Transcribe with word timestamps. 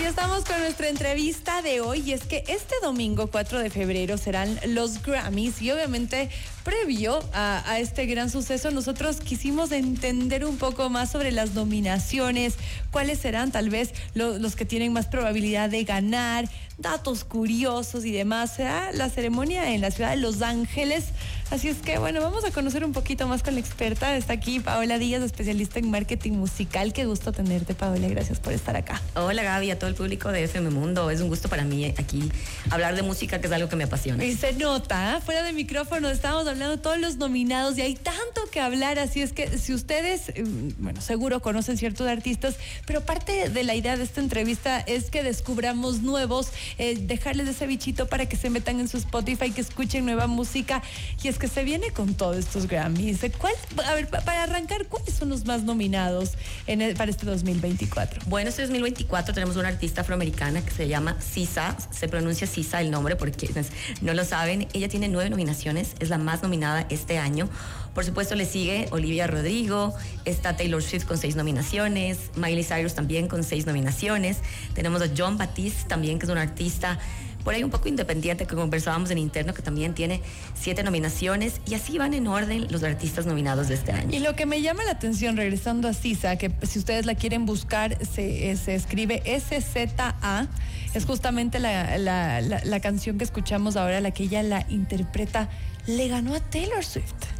Y 0.00 0.04
estamos 0.04 0.44
con 0.44 0.58
nuestra 0.60 0.88
entrevista 0.88 1.60
de 1.60 1.82
hoy 1.82 2.02
y 2.06 2.12
es 2.12 2.24
que 2.24 2.42
este 2.48 2.74
domingo 2.82 3.26
4 3.26 3.58
de 3.58 3.68
febrero 3.68 4.16
serán 4.16 4.58
los 4.68 5.02
Grammys 5.02 5.60
y 5.60 5.70
obviamente 5.70 6.30
previo 6.64 7.20
a, 7.34 7.78
este 7.78 8.06
gran 8.06 8.30
suceso 8.30 8.70
nosotros 8.70 9.20
quisimos 9.20 9.72
entender 9.72 10.46
un 10.46 10.56
poco 10.56 10.88
más 10.88 11.10
sobre 11.10 11.32
las 11.32 11.52
nominaciones, 11.52 12.54
cuáles 12.90 13.18
serán 13.18 13.52
tal 13.52 13.68
vez 13.68 13.92
los 14.14 14.56
que 14.56 14.64
tienen 14.64 14.92
más 14.94 15.06
probabilidad 15.06 15.68
de 15.68 15.84
ganar, 15.84 16.48
datos 16.78 17.24
curiosos 17.24 18.06
y 18.06 18.12
demás. 18.12 18.54
Será 18.56 18.92
la 18.92 19.10
ceremonia 19.10 19.74
en 19.74 19.82
la 19.82 19.90
ciudad 19.90 20.10
de 20.10 20.16
Los 20.16 20.40
Ángeles. 20.40 21.06
Así 21.50 21.66
es 21.66 21.78
que, 21.78 21.98
bueno, 21.98 22.20
vamos 22.20 22.44
a 22.44 22.52
conocer 22.52 22.84
un 22.84 22.92
poquito 22.92 23.26
más 23.26 23.42
con 23.42 23.54
la 23.54 23.60
experta. 23.60 24.16
Está 24.16 24.34
aquí 24.34 24.60
Paola 24.60 24.98
Díaz, 24.98 25.20
especialista 25.24 25.80
en 25.80 25.90
marketing 25.90 26.34
musical. 26.34 26.92
Qué 26.92 27.06
gusto 27.06 27.32
tenerte, 27.32 27.74
Paola. 27.74 28.06
Gracias 28.06 28.38
por 28.38 28.52
estar 28.52 28.76
acá. 28.76 29.02
Hola, 29.16 29.42
Gaby, 29.42 29.72
a 29.72 29.76
todo 29.76 29.90
el 29.90 29.96
público 29.96 30.30
de 30.30 30.44
FM 30.44 30.70
Mundo. 30.70 31.10
Es 31.10 31.20
un 31.20 31.26
gusto 31.28 31.48
para 31.48 31.64
mí 31.64 31.86
aquí 31.86 32.30
hablar 32.70 32.94
de 32.94 33.02
música, 33.02 33.40
que 33.40 33.48
es 33.48 33.52
algo 33.52 33.68
que 33.68 33.74
me 33.74 33.82
apasiona. 33.82 34.24
Y 34.24 34.36
se 34.36 34.52
nota, 34.52 35.16
¿eh? 35.16 35.20
fuera 35.20 35.42
de 35.42 35.52
micrófono, 35.52 36.08
estábamos 36.08 36.46
hablando 36.46 36.76
de 36.76 36.80
todos 36.80 37.00
los 37.00 37.16
nominados 37.16 37.76
y 37.78 37.82
hay 37.82 37.96
tanto 37.96 38.42
que 38.52 38.60
hablar. 38.60 39.00
Así 39.00 39.20
es 39.20 39.32
que 39.32 39.58
si 39.58 39.74
ustedes, 39.74 40.28
mm, 40.28 40.84
bueno, 40.84 41.00
seguro 41.00 41.40
conocen 41.40 41.76
ciertos 41.76 42.06
artistas, 42.06 42.54
pero 42.86 43.00
parte 43.00 43.48
de 43.48 43.64
la 43.64 43.74
idea 43.74 43.96
de 43.96 44.04
esta 44.04 44.20
entrevista 44.20 44.78
es 44.78 45.10
que 45.10 45.24
descubramos 45.24 46.02
nuevos 46.02 46.52
eh, 46.78 46.96
dejarles 46.96 47.48
ese 47.48 47.66
bichito 47.66 48.06
para 48.06 48.26
que 48.26 48.36
se 48.36 48.50
metan 48.50 48.78
en 48.78 48.86
su 48.86 48.98
Spotify, 48.98 49.50
que 49.50 49.62
escuchen 49.62 50.04
nueva 50.04 50.28
música. 50.28 50.80
Y 51.20 51.26
es 51.26 51.39
que 51.40 51.48
se 51.48 51.64
viene 51.64 51.90
con 51.90 52.14
todos 52.14 52.36
estos 52.36 52.68
Grammys. 52.68 53.20
¿Cuál, 53.38 53.54
a 53.86 53.94
ver, 53.94 54.08
para 54.08 54.42
arrancar, 54.44 54.86
¿cuáles 54.86 55.14
son 55.14 55.30
los 55.30 55.46
más 55.46 55.64
nominados 55.64 56.34
en 56.66 56.94
para 56.94 57.10
este 57.10 57.24
2024? 57.24 58.20
Bueno, 58.26 58.50
este 58.50 58.62
2024 58.62 59.32
tenemos 59.32 59.56
una 59.56 59.68
artista 59.68 60.02
afroamericana 60.02 60.62
que 60.62 60.70
se 60.70 60.86
llama 60.86 61.16
Sisa, 61.18 61.76
se 61.90 62.08
pronuncia 62.08 62.46
Sisa 62.46 62.82
el 62.82 62.90
nombre 62.90 63.16
porque 63.16 63.46
quienes 63.46 63.68
no 64.02 64.12
lo 64.12 64.24
saben. 64.26 64.68
Ella 64.74 64.88
tiene 64.88 65.08
nueve 65.08 65.30
nominaciones, 65.30 65.94
es 65.98 66.10
la 66.10 66.18
más 66.18 66.42
nominada 66.42 66.86
este 66.90 67.16
año. 67.16 67.48
Por 67.94 68.04
supuesto 68.04 68.34
le 68.34 68.44
sigue 68.44 68.88
Olivia 68.90 69.26
Rodrigo, 69.26 69.94
está 70.26 70.56
Taylor 70.56 70.82
Swift 70.82 71.06
con 71.06 71.16
seis 71.16 71.36
nominaciones, 71.36 72.18
Miley 72.36 72.64
Cyrus 72.64 72.94
también 72.94 73.28
con 73.28 73.44
seis 73.44 73.66
nominaciones. 73.66 74.38
Tenemos 74.74 75.00
a 75.00 75.06
John 75.16 75.38
Batiste 75.38 75.88
también, 75.88 76.18
que 76.18 76.26
es 76.26 76.30
un 76.30 76.38
artista 76.38 76.98
por 77.44 77.54
ahí 77.54 77.64
un 77.64 77.70
poco 77.70 77.88
independiente 77.88 78.46
que 78.46 78.54
conversábamos 78.54 79.10
en 79.10 79.18
interno, 79.18 79.54
que 79.54 79.62
también 79.62 79.94
tiene 79.94 80.20
siete 80.54 80.82
nominaciones, 80.82 81.60
y 81.66 81.74
así 81.74 81.98
van 81.98 82.14
en 82.14 82.26
orden 82.26 82.66
los 82.70 82.82
artistas 82.82 83.26
nominados 83.26 83.68
de 83.68 83.74
este 83.74 83.92
año. 83.92 84.16
Y 84.16 84.20
lo 84.20 84.34
que 84.34 84.46
me 84.46 84.62
llama 84.62 84.84
la 84.84 84.92
atención, 84.92 85.36
regresando 85.36 85.88
a 85.88 85.92
Sisa, 85.92 86.36
que 86.36 86.52
si 86.62 86.78
ustedes 86.78 87.06
la 87.06 87.14
quieren 87.14 87.46
buscar, 87.46 87.96
se, 88.04 88.50
escribe 88.50 89.22
SZA, 89.24 90.48
es 90.94 91.04
justamente 91.04 91.58
la, 91.58 91.98
la 91.98 92.80
canción 92.80 93.18
que 93.18 93.24
escuchamos 93.24 93.76
ahora, 93.76 94.00
la 94.00 94.10
que 94.10 94.24
ella 94.24 94.42
la 94.42 94.66
interpreta, 94.68 95.48
le 95.86 96.08
ganó 96.08 96.34
a 96.34 96.40
Taylor 96.40 96.84
Swift 96.84 97.39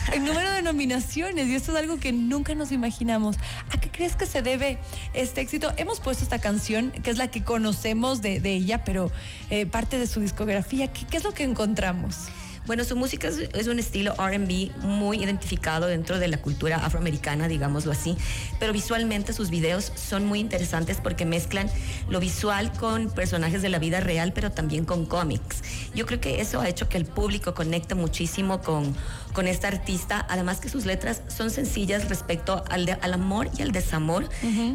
el 0.12 0.24
número 0.24 0.52
de 0.52 0.62
nominaciones 0.62 1.48
y 1.48 1.54
esto 1.54 1.72
es 1.72 1.78
algo 1.78 1.98
que 1.98 2.12
nunca 2.12 2.54
nos 2.54 2.72
imaginamos. 2.72 3.36
¿A 3.70 3.80
qué 3.80 3.90
crees 3.90 4.16
que 4.16 4.26
se 4.26 4.42
debe 4.42 4.78
este 5.14 5.40
éxito? 5.40 5.72
Hemos 5.76 6.00
puesto 6.00 6.24
esta 6.24 6.38
canción, 6.38 6.90
que 6.90 7.10
es 7.10 7.18
la 7.18 7.28
que 7.28 7.42
conocemos 7.42 8.22
de, 8.22 8.40
ella, 8.44 8.84
pero 8.84 9.10
eh, 9.50 9.66
parte 9.66 9.98
de 9.98 10.06
su 10.06 10.20
discografía. 10.20 10.88
¿Qué, 10.92 11.16
es 11.16 11.24
lo 11.24 11.32
que 11.32 11.44
encontramos? 11.44 12.28
Bueno, 12.66 12.84
su 12.84 12.94
música 12.94 13.28
es, 13.28 13.66
un 13.66 13.78
estilo 13.78 14.14
RB 14.14 14.70
muy 14.82 15.24
identificado 15.24 15.86
dentro 15.86 16.18
de 16.18 16.28
la 16.28 16.36
cultura 16.36 16.76
afroamericana, 16.76 17.48
digámoslo 17.48 17.90
así, 17.90 18.16
pero 18.60 18.72
visualmente 18.72 19.32
sus 19.32 19.50
videos 19.50 19.92
son 19.96 20.26
muy 20.26 20.40
interesantes 20.40 20.98
porque 21.02 21.24
mezclan 21.24 21.68
lo 22.08 22.20
visual 22.20 22.70
con 22.72 23.10
personajes 23.10 23.62
de 23.62 23.70
la 23.70 23.78
vida 23.78 24.00
real, 24.00 24.32
pero 24.32 24.52
también 24.52 24.84
con 24.84 25.06
cómics. 25.06 25.64
Yo 25.94 26.06
creo 26.06 26.20
que 26.20 26.40
eso 26.40 26.60
ha 26.60 26.68
hecho 26.68 26.88
que 26.88 26.98
el 26.98 27.06
público 27.06 27.54
conecte 27.54 27.94
muchísimo 27.94 28.60
con, 28.60 28.94
con 29.32 29.46
esta 29.46 29.68
artista, 29.68 30.26
además 30.28 30.60
que 30.60 30.68
sus 30.68 30.86
letras 30.86 31.22
son 31.28 31.50
sencillas 31.50 32.08
respecto 32.08 32.64
al, 32.68 32.98
al 33.00 33.14
amor 33.14 33.48
y 33.56 33.62
al 33.62 33.72
desamor, 33.72 34.28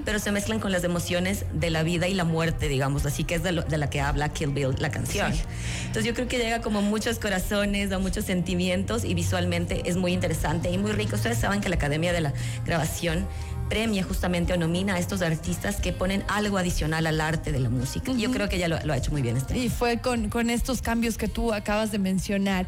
pero 0.06 0.20
se 0.20 0.32
mezclan 0.32 0.60
con 0.60 0.72
las 0.72 0.84
emociones 0.84 1.46
de 1.54 1.70
la 1.70 1.84
vida 1.84 2.08
y 2.08 2.14
la 2.14 2.24
muerte, 2.24 2.68
digamos, 2.68 3.06
así 3.06 3.24
que 3.24 3.36
es 3.36 3.44
de, 3.44 3.52
la 3.52 3.90
que 3.90 4.02
habla 4.02 4.30
Kill 4.30 4.50
Bill, 4.50 4.76
la 4.80 4.92
canción. 4.92 5.34
Entonces 5.80 6.06
yo 6.06 6.14
creo 6.14 6.28
que 6.28 6.38
llega 6.38 6.62
como 6.62 6.82
muchos 6.82 7.20
corazones, 7.20 7.90
da 7.90 8.00
muchos 8.00 8.26
sentimientos 8.26 9.04
y 9.04 9.14
visualmente 9.14 9.84
es 9.86 9.98
muy 9.98 10.14
interesante 10.14 10.72
y 10.72 10.78
muy 10.78 10.92
rico. 10.92 11.16
Ustedes 11.16 11.38
saben 11.38 11.62
que 11.62 11.70
la 11.70 11.76
Academia 11.76 12.14
de 12.14 12.22
la 12.22 12.34
Grabación 12.66 13.28
premia 13.70 14.04
justamente 14.04 14.54
o 14.54 14.58
nomina 14.58 14.96
a 14.96 15.00
estos 15.00 15.22
artistas 15.22 15.78
que 15.78 15.92
ponen 15.92 16.24
algo 16.28 16.58
adicional 16.58 17.08
al 17.08 17.20
arte 17.20 17.52
de 17.52 17.60
la 17.60 17.70
música. 17.70 18.12
Yo 18.14 18.32
creo 18.32 18.48
que 18.48 18.58
ella 18.58 18.68
lo, 18.68 18.94
ha 18.94 18.98
hecho 18.98 19.12
muy 19.12 19.22
bien 19.22 19.38
este 19.38 19.58
Y 19.58 19.70
fue 19.70 20.00
con, 20.00 20.30
con 20.30 20.50
estos 20.50 20.82
cambios 20.82 21.18
que 21.18 21.28
tú 21.28 21.54
acabas 21.54 21.92
de 21.92 22.00
mencionar. 22.00 22.68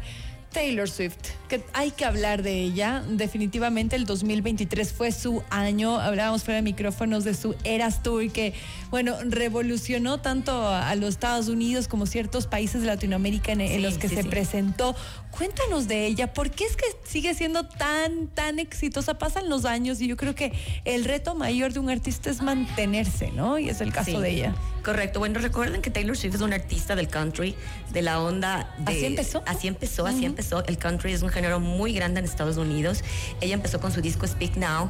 Taylor 0.52 0.88
Swift, 0.88 1.16
que 1.48 1.62
hay 1.72 1.90
que 1.90 2.04
hablar 2.04 2.42
de 2.42 2.60
ella. 2.60 3.04
Definitivamente 3.08 3.96
el 3.96 4.06
2023 4.06 4.92
fue 4.92 5.12
su 5.12 5.42
año. 5.50 6.00
Hablábamos 6.00 6.44
fuera 6.44 6.56
de 6.56 6.62
micrófonos 6.62 7.24
de 7.24 7.34
su 7.34 7.54
Eras 7.64 8.02
Tour, 8.02 8.30
que, 8.30 8.54
bueno, 8.90 9.16
revolucionó 9.24 10.20
tanto 10.20 10.66
a, 10.68 10.94
los 10.94 11.10
Estados 11.10 11.48
Unidos 11.48 11.86
como 11.86 12.06
ciertos 12.06 12.46
países 12.46 12.80
de 12.80 12.86
Latinoamérica 12.86 13.52
en, 13.52 13.82
los 13.82 13.98
que 13.98 14.08
se 14.08 14.24
presentó. 14.24 14.96
Cuéntanos 15.30 15.86
de 15.86 16.06
ella, 16.06 16.32
¿por 16.32 16.50
qué 16.50 16.64
es 16.64 16.76
que 16.76 16.86
sigue 17.04 17.34
siendo 17.34 17.66
tan, 17.66 18.28
tan 18.28 18.58
exitosa? 18.58 19.18
Pasan 19.18 19.48
los 19.48 19.64
años 19.64 20.00
y 20.00 20.08
yo 20.08 20.16
creo 20.16 20.34
que 20.34 20.52
el 20.84 21.04
reto 21.04 21.34
mayor 21.34 21.72
de 21.72 21.80
un 21.80 21.90
artista 21.90 22.30
es 22.30 22.42
mantenerse, 22.42 23.30
¿no? 23.32 23.58
Y 23.58 23.68
es 23.68 23.80
el 23.80 23.92
caso 23.92 24.20
de 24.20 24.30
ella. 24.30 24.54
Correcto. 24.88 25.18
Bueno, 25.18 25.38
recuerden 25.38 25.82
que 25.82 25.90
Taylor 25.90 26.16
Swift 26.16 26.36
es 26.36 26.40
una 26.40 26.56
artista 26.56 26.96
del 26.96 27.08
country, 27.08 27.54
de 27.92 28.00
la 28.00 28.22
onda 28.22 28.74
de... 28.78 28.90
Así 28.90 29.04
empezó. 29.04 29.42
Así 29.44 29.68
empezó, 29.68 30.06
así 30.06 30.24
empezó. 30.24 30.64
El 30.64 30.78
country 30.78 31.12
es 31.12 31.20
un 31.20 31.28
género 31.28 31.60
muy 31.60 31.92
grande 31.92 32.20
en 32.20 32.24
Estados 32.24 32.56
Unidos. 32.56 33.04
Ella 33.42 33.52
empezó 33.52 33.80
con 33.80 33.92
su 33.92 34.00
disco 34.00 34.26
Speak 34.26 34.56
Now 34.56 34.88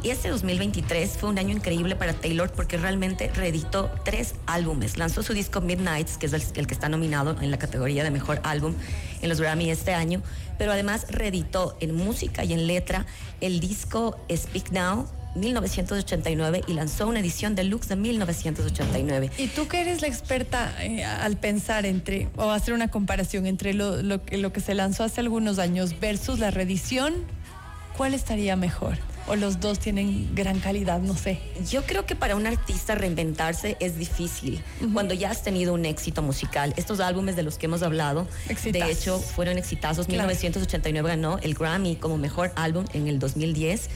y 0.00 0.10
este 0.10 0.28
2023 0.28 1.10
fue 1.18 1.28
un 1.28 1.40
año 1.40 1.56
increíble 1.56 1.96
para 1.96 2.12
Taylor 2.12 2.52
porque 2.52 2.76
realmente 2.76 3.32
reeditó 3.34 3.90
tres 4.04 4.36
álbumes. 4.46 4.96
Lanzó 4.96 5.24
su 5.24 5.34
disco 5.34 5.60
Midnights, 5.60 6.18
que 6.18 6.26
es 6.26 6.52
el, 6.54 6.68
que 6.68 6.74
está 6.74 6.88
nominado 6.88 7.36
en 7.40 7.50
la 7.50 7.58
categoría 7.58 8.04
de 8.04 8.12
mejor 8.12 8.40
álbum 8.44 8.76
en 9.22 9.28
los 9.28 9.40
Grammy 9.40 9.72
este 9.72 9.92
año, 9.92 10.22
pero 10.56 10.70
además 10.70 11.06
reeditó 11.08 11.76
en 11.80 11.96
música 11.96 12.44
y 12.44 12.52
en 12.52 12.68
letra 12.68 13.06
el 13.40 13.58
disco 13.58 14.24
Speak 14.30 14.70
Now 14.70 15.08
1989 15.34 16.62
y 16.66 16.74
lanzó 16.74 17.08
una 17.08 17.20
edición 17.20 17.54
deluxe 17.54 17.88
de 17.88 17.96
1989. 17.96 19.30
Y 19.38 19.48
tú 19.48 19.68
que 19.68 19.80
eres 19.80 20.02
la 20.02 20.08
experta 20.08 20.74
eh, 20.82 21.04
al 21.04 21.36
pensar 21.36 21.86
entre, 21.86 22.28
o 22.36 22.50
hacer 22.50 22.74
una 22.74 22.88
comparación 22.88 23.46
entre 23.46 23.74
lo, 23.74 24.02
lo, 24.02 24.20
lo 24.30 24.52
que 24.52 24.60
se 24.60 24.74
lanzó 24.74 25.04
hace 25.04 25.20
algunos 25.20 25.58
años 25.58 25.98
versus 26.00 26.38
la 26.38 26.50
reedición, 26.50 27.14
¿cuál 27.96 28.14
estaría 28.14 28.56
mejor? 28.56 28.98
o 29.26 29.36
los 29.36 29.60
dos 29.60 29.78
tienen 29.78 30.34
gran 30.34 30.58
calidad, 30.58 31.00
no 31.00 31.16
sé. 31.16 31.38
Yo 31.70 31.84
creo 31.84 32.06
que 32.06 32.16
para 32.16 32.36
un 32.36 32.46
artista 32.46 32.94
reinventarse 32.94 33.76
es 33.80 33.96
difícil 33.96 34.62
cuando 34.92 35.14
ya 35.14 35.30
has 35.30 35.42
tenido 35.42 35.74
un 35.74 35.84
éxito 35.84 36.22
musical. 36.22 36.74
Estos 36.76 37.00
álbumes 37.00 37.36
de 37.36 37.42
los 37.42 37.58
que 37.58 37.66
hemos 37.66 37.82
hablado, 37.82 38.26
de 38.64 38.90
hecho, 38.90 39.18
fueron 39.18 39.58
exitosos. 39.58 40.08
1989 40.08 41.08
ganó 41.08 41.38
el 41.38 41.54
Grammy 41.54 41.96
como 41.96 42.18
mejor 42.18 42.52
álbum 42.56 42.84
en 42.92 43.06
el 43.06 43.18
2010 43.18 43.88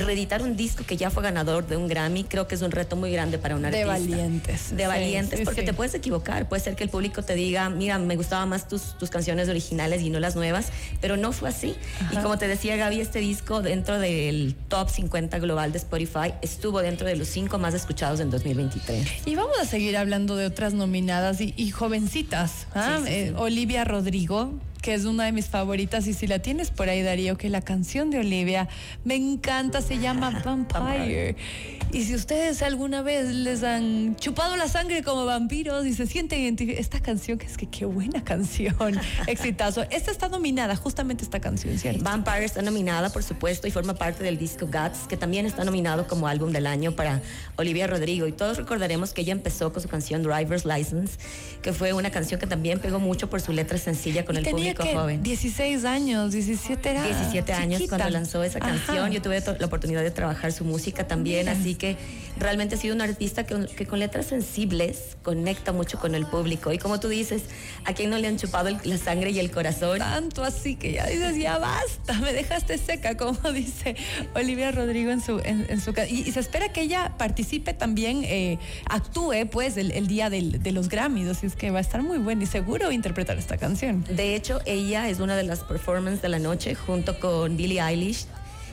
reeditar 0.00 0.42
un 0.42 0.56
disco 0.56 0.84
que 0.84 0.96
ya 0.96 1.10
fue 1.10 1.22
ganador 1.22 1.66
de 1.66 1.76
un 1.76 1.88
Grammy, 1.88 2.24
creo 2.24 2.46
que 2.46 2.54
es 2.54 2.62
un 2.62 2.70
reto 2.70 2.96
muy 2.96 3.12
grande 3.12 3.38
para 3.38 3.56
un 3.56 3.64
artista. 3.64 3.84
De 3.84 3.84
valientes. 3.84 4.76
De 4.76 4.86
valientes, 4.86 5.40
porque 5.44 5.62
te 5.62 5.72
puedes 5.72 5.94
equivocar. 5.94 6.48
Puede 6.48 6.62
ser 6.62 6.76
que 6.76 6.84
el 6.84 6.90
público 6.90 7.22
te 7.22 7.34
diga, 7.34 7.70
mira, 7.70 7.98
me 7.98 8.16
gustaban 8.16 8.48
más 8.48 8.68
tus, 8.68 8.98
tus 8.98 9.10
canciones 9.10 9.48
originales 9.48 10.02
y 10.02 10.10
no 10.10 10.20
las 10.20 10.36
nuevas, 10.36 10.68
pero 11.00 11.16
no 11.16 11.32
fue 11.32 11.48
así. 11.48 11.74
Y 12.10 12.16
como 12.16 12.38
te 12.38 12.48
decía 12.48 12.76
Gaby, 12.76 13.00
este 13.00 13.20
disco 13.20 13.62
dentro 13.62 13.98
del 13.98 14.54
top 14.68 14.88
50 14.88 15.38
global 15.38 15.72
de 15.72 15.78
Spotify 15.78 16.34
estuvo 16.42 16.82
dentro 16.82 17.06
de 17.06 17.16
los 17.16 17.28
cinco 17.28 17.58
más 17.58 17.74
escuchados 17.74 18.20
en 18.20 18.30
2023. 18.30 19.26
Y 19.26 19.34
vamos 19.34 19.58
a 19.60 19.64
seguir 19.64 19.96
hablando 19.96 20.36
de 20.36 20.46
otras 20.46 20.74
nominadas 20.74 21.40
y, 21.40 21.70
jovencitas. 21.70 22.66
¿ah? 22.74 23.00
Eh, 23.06 23.32
Olivia 23.36 23.84
Rodrigo, 23.84 24.52
que 24.80 24.94
es 24.94 25.04
una 25.04 25.24
de 25.24 25.32
mis 25.32 25.46
favoritas 25.46 26.06
y 26.06 26.14
si 26.14 26.26
la 26.26 26.40
tienes 26.40 26.70
por 26.70 26.88
ahí 26.88 27.02
Darío, 27.02 27.36
que 27.36 27.48
la 27.48 27.60
canción 27.60 28.10
de 28.10 28.18
Olivia 28.18 28.68
me 29.04 29.14
encanta, 29.14 29.82
se 29.82 29.98
llama 29.98 30.30
Vampire. 30.44 31.36
Y 31.92 32.04
si 32.04 32.14
ustedes 32.14 32.62
alguna 32.62 33.02
vez 33.02 33.28
les 33.34 33.64
han 33.64 34.14
chupado 34.16 34.56
la 34.56 34.68
sangre 34.68 35.02
como 35.02 35.24
vampiros 35.24 35.86
y 35.86 35.92
se 35.92 36.06
sienten 36.06 36.40
identificados, 36.40 36.80
esta 36.80 37.00
canción, 37.00 37.36
que 37.36 37.46
es 37.46 37.56
que 37.56 37.66
qué 37.66 37.84
buena 37.84 38.22
canción, 38.22 39.00
exitazo. 39.26 39.84
Esta 39.90 40.10
está 40.10 40.28
nominada, 40.28 40.76
justamente 40.76 41.24
esta 41.24 41.40
canción, 41.40 41.76
¿cierto? 41.78 42.04
Vampire 42.04 42.44
está 42.44 42.62
nominada, 42.62 43.10
por 43.10 43.24
supuesto, 43.24 43.66
y 43.66 43.72
forma 43.72 43.94
parte 43.94 44.22
del 44.22 44.38
disco 44.38 44.66
Guts, 44.66 45.08
que 45.08 45.16
también 45.16 45.46
está 45.46 45.64
nominado 45.64 46.06
como 46.06 46.28
álbum 46.28 46.52
del 46.52 46.66
año 46.66 46.92
para 46.92 47.20
Olivia 47.56 47.86
Rodrigo. 47.86 48.26
Y 48.28 48.32
todos 48.32 48.56
recordaremos 48.56 49.12
que 49.12 49.22
ella 49.22 49.32
empezó 49.32 49.72
con 49.72 49.82
su 49.82 49.88
canción 49.88 50.22
Driver's 50.22 50.64
License, 50.64 51.18
que 51.60 51.72
fue 51.72 51.92
una 51.92 52.10
canción 52.10 52.38
que 52.38 52.46
también 52.46 52.78
pegó 52.78 53.00
mucho 53.00 53.28
por 53.28 53.40
su 53.40 53.52
letra 53.52 53.78
sencilla 53.78 54.24
con 54.24 54.36
el 54.36 54.44
público 54.44 54.69
público 54.74 55.00
joven. 55.00 55.22
16 55.22 55.84
años, 55.84 56.32
17 56.32 56.90
era 56.90 57.04
17 57.04 57.52
años 57.52 57.82
cuando 57.88 58.10
lanzó 58.10 58.42
esa 58.42 58.60
canción. 58.60 59.10
Yo 59.10 59.22
tuve 59.22 59.42
la 59.58 59.66
oportunidad 59.66 60.02
de 60.02 60.10
trabajar 60.10 60.52
su 60.52 60.64
música 60.64 61.06
también, 61.06 61.48
así 61.48 61.74
que 61.74 61.96
realmente 62.38 62.74
ha 62.74 62.78
sido 62.78 62.94
un 62.94 63.00
artista 63.00 63.44
que, 63.44 63.66
que, 63.76 63.86
con 63.86 63.98
letras 63.98 64.26
sensibles 64.26 65.16
conecta 65.22 65.72
mucho 65.72 65.98
con 65.98 66.14
el 66.14 66.26
público. 66.26 66.72
Y 66.72 66.78
como 66.78 67.00
tú 67.00 67.08
dices, 67.08 67.42
a 67.84 67.92
quien 67.92 68.10
no 68.10 68.18
le 68.18 68.28
han 68.28 68.36
chupado 68.36 68.70
la 68.84 68.98
sangre 68.98 69.30
y 69.30 69.38
el 69.38 69.50
corazón. 69.50 69.98
Tanto 69.98 70.44
así 70.44 70.76
que 70.76 70.92
ya 70.92 71.06
dices, 71.06 71.36
ya 71.36 71.58
basta, 71.58 72.14
me 72.20 72.32
dejaste 72.32 72.78
seca, 72.78 73.16
como 73.16 73.52
dice 73.52 73.96
Olivia 74.34 74.70
Rodrigo 74.72 75.10
en 75.10 75.20
su, 75.20 75.40
en, 75.44 75.80
su 75.80 75.92
y, 76.08 76.28
y, 76.28 76.32
se 76.32 76.40
espera 76.40 76.72
que 76.72 76.82
ella 76.82 77.14
participe 77.18 77.74
también, 77.74 78.22
eh, 78.24 78.58
actúe 78.86 79.46
pues 79.50 79.76
el, 79.76 80.06
día 80.06 80.30
de 80.30 80.72
los 80.72 80.88
Grammys, 80.88 81.28
así 81.28 81.46
es 81.46 81.56
que 81.56 81.70
va 81.70 81.78
a 81.78 81.82
estar 81.82 82.02
muy 82.02 82.18
bueno 82.18 82.42
y 82.42 82.46
seguro 82.46 82.90
interpretar 82.92 83.38
esta 83.38 83.56
canción. 83.56 84.04
De 84.08 84.34
hecho, 84.34 84.59
ella 84.66 85.08
es 85.08 85.20
una 85.20 85.36
de 85.36 85.42
las 85.42 85.60
performances 85.60 86.22
de 86.22 86.28
la 86.28 86.38
noche 86.38 86.74
junto 86.74 87.18
con 87.18 87.56
Billie 87.56 87.80
Eilish 87.80 88.26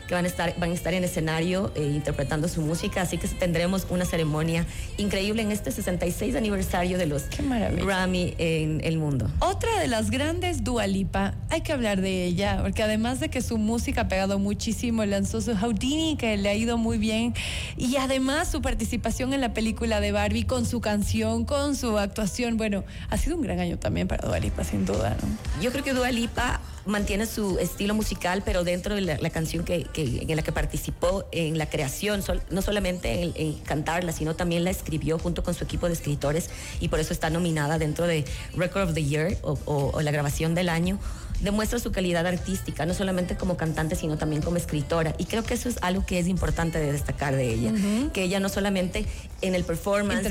que 0.07 0.15
van 0.15 0.25
a 0.25 0.27
estar, 0.27 0.55
van 0.57 0.71
a 0.71 0.73
estar 0.73 0.93
en 0.93 1.03
escenario 1.03 1.71
eh, 1.75 1.83
interpretando 1.83 2.47
su 2.47 2.61
música, 2.61 3.01
así 3.01 3.17
que 3.17 3.27
tendremos 3.27 3.87
una 3.89 4.05
ceremonia 4.05 4.65
increíble 4.97 5.41
en 5.41 5.51
este 5.51 5.71
66 5.71 6.35
aniversario 6.35 6.97
de 6.97 7.05
los 7.05 7.25
Grammy 7.29 8.33
en 8.37 8.81
el 8.83 8.97
mundo. 8.97 9.29
Otra 9.39 9.79
de 9.79 9.87
las 9.87 10.09
grandes 10.09 10.63
Dualipa, 10.63 11.35
hay 11.49 11.61
que 11.61 11.73
hablar 11.73 12.01
de 12.01 12.25
ella, 12.25 12.59
porque 12.61 12.83
además 12.83 13.19
de 13.19 13.29
que 13.29 13.41
su 13.41 13.57
música 13.57 14.01
ha 14.01 14.07
pegado 14.07 14.39
muchísimo, 14.39 15.05
lanzó 15.05 15.41
su 15.41 15.55
Houdini, 15.55 16.15
que 16.17 16.37
le 16.37 16.49
ha 16.49 16.55
ido 16.55 16.77
muy 16.77 16.97
bien, 16.97 17.33
y 17.75 17.97
además 17.97 18.49
su 18.49 18.61
participación 18.61 19.33
en 19.33 19.41
la 19.41 19.53
película 19.53 19.99
de 19.99 20.11
Barbie 20.11 20.45
con 20.45 20.65
su 20.65 20.81
canción, 20.81 21.45
con 21.45 21.75
su 21.75 21.97
actuación, 21.97 22.57
bueno, 22.57 22.83
ha 23.09 23.17
sido 23.17 23.35
un 23.35 23.41
gran 23.41 23.59
año 23.59 23.77
también 23.77 24.07
para 24.07 24.27
Dualipa, 24.27 24.63
sin 24.63 24.85
duda. 24.85 25.17
¿no? 25.21 25.61
Yo 25.61 25.71
creo 25.71 25.83
que 25.83 25.93
Dualipa 25.93 26.61
mantiene 26.87 27.25
su 27.25 27.59
estilo 27.59 27.93
musical, 27.93 28.41
pero 28.43 28.63
dentro 28.63 28.95
de 28.95 29.01
la, 29.01 29.29
canción 29.29 29.63
que, 29.63 29.85
en 29.95 30.35
la 30.35 30.41
que 30.41 30.51
participó 30.51 31.25
en 31.31 31.57
la 31.57 31.69
creación, 31.69 32.23
no 32.49 32.61
solamente 32.61 33.31
en, 33.35 33.53
cantarla, 33.59 34.11
sino 34.11 34.35
también 34.35 34.63
la 34.63 34.69
escribió 34.69 35.19
junto 35.19 35.43
con 35.43 35.53
su 35.53 35.63
equipo 35.63 35.87
de 35.87 35.93
escritores 35.93 36.49
y 36.79 36.87
por 36.87 36.99
eso 36.99 37.13
está 37.13 37.29
nominada 37.29 37.77
dentro 37.77 38.07
de 38.07 38.25
Record 38.55 38.89
of 38.89 38.93
the 38.93 39.03
Year 39.03 39.37
o 39.43 40.01
la 40.01 40.11
grabación 40.11 40.55
del 40.55 40.69
año 40.69 40.99
demuestra 41.41 41.79
su 41.79 41.91
calidad 41.91 42.25
artística, 42.25 42.85
no 42.85 42.93
solamente 42.93 43.35
como 43.35 43.57
cantante, 43.57 43.95
sino 43.95 44.17
también 44.17 44.41
como 44.41 44.57
escritora. 44.57 45.13
Y 45.17 45.25
creo 45.25 45.43
que 45.43 45.53
eso 45.53 45.69
es 45.69 45.77
algo 45.81 46.05
que 46.05 46.19
es 46.19 46.27
importante 46.27 46.79
de 46.79 46.91
destacar 46.91 47.35
de 47.35 47.53
ella, 47.53 47.71
que 48.13 48.23
ella 48.23 48.39
no 48.39 48.49
solamente 48.49 49.05
en 49.41 49.55
el 49.55 49.63
performance 49.63 50.29